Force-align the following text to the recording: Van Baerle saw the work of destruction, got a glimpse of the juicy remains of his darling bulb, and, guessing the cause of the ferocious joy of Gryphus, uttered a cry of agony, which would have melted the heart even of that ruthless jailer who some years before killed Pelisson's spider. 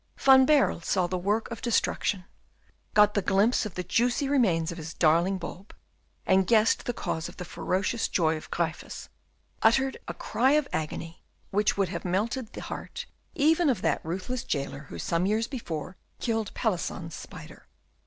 Van 0.17 0.47
Baerle 0.47 0.81
saw 0.81 1.05
the 1.05 1.15
work 1.15 1.47
of 1.51 1.61
destruction, 1.61 2.25
got 2.95 3.15
a 3.15 3.21
glimpse 3.21 3.67
of 3.67 3.75
the 3.75 3.83
juicy 3.83 4.27
remains 4.27 4.71
of 4.71 4.79
his 4.79 4.95
darling 4.95 5.37
bulb, 5.37 5.75
and, 6.25 6.47
guessing 6.47 6.81
the 6.85 6.91
cause 6.91 7.29
of 7.29 7.37
the 7.37 7.45
ferocious 7.45 8.07
joy 8.07 8.35
of 8.35 8.49
Gryphus, 8.49 9.09
uttered 9.61 9.97
a 10.07 10.15
cry 10.15 10.53
of 10.53 10.67
agony, 10.73 11.23
which 11.51 11.77
would 11.77 11.89
have 11.89 12.03
melted 12.03 12.53
the 12.53 12.61
heart 12.61 13.05
even 13.35 13.69
of 13.69 13.83
that 13.83 14.03
ruthless 14.03 14.43
jailer 14.43 14.85
who 14.89 14.97
some 14.97 15.27
years 15.27 15.45
before 15.47 15.97
killed 16.19 16.51
Pelisson's 16.55 17.13
spider. 17.13 17.67